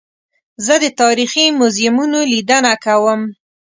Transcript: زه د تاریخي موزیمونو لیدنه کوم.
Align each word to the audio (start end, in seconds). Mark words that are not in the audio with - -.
زه 0.65 0.73
د 0.83 0.85
تاریخي 1.01 1.45
موزیمونو 1.59 2.19
لیدنه 2.31 2.73
کوم. 2.85 3.21